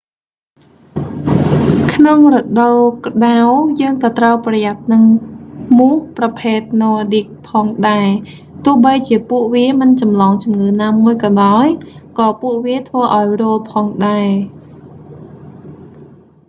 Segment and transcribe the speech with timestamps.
[1.93, 3.35] ក្នុងរដូវក្តៅ
[3.81, 5.03] យើង​ក៏​ត្រូវ​ប្រយ័ត្ន​នឹង
[5.39, 8.07] ​មូសប្រភេទណ័រឌីកnordic ផងដែរ។
[8.65, 11.65] ទោះបីជាពួកវាមិនចម្លងជំងឺណាមួយក៏ដោយ
[12.19, 14.29] ក៏ពួកវា​ធ្វើឱ្យរោលផងដែរ។